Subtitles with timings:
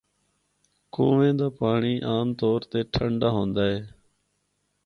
[0.93, 2.59] کنووے دا پانڑی عام طور
[2.93, 3.79] ٹھنڈا ہوندا ہے۔